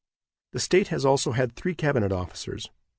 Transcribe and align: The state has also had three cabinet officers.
The 0.53 0.59
state 0.59 0.87
has 0.87 1.05
also 1.05 1.33
had 1.33 1.55
three 1.55 1.75
cabinet 1.75 2.11
officers. 2.11 2.71